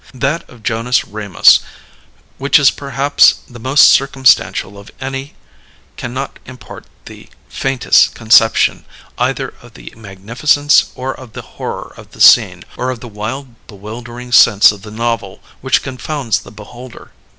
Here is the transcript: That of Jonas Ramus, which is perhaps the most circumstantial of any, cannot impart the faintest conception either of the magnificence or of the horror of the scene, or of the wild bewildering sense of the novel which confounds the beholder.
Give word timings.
That 0.15 0.49
of 0.49 0.63
Jonas 0.63 1.05
Ramus, 1.05 1.59
which 2.39 2.57
is 2.57 2.71
perhaps 2.71 3.35
the 3.47 3.59
most 3.59 3.87
circumstantial 3.89 4.79
of 4.79 4.89
any, 4.99 5.35
cannot 5.95 6.39
impart 6.47 6.85
the 7.05 7.29
faintest 7.47 8.15
conception 8.15 8.85
either 9.19 9.53
of 9.61 9.75
the 9.75 9.93
magnificence 9.95 10.85
or 10.95 11.13
of 11.13 11.33
the 11.33 11.43
horror 11.43 11.93
of 11.97 12.13
the 12.13 12.19
scene, 12.19 12.63
or 12.77 12.89
of 12.89 12.99
the 12.99 13.07
wild 13.07 13.53
bewildering 13.67 14.31
sense 14.31 14.71
of 14.71 14.81
the 14.81 14.89
novel 14.89 15.39
which 15.61 15.83
confounds 15.83 16.39
the 16.39 16.51
beholder. 16.51 17.11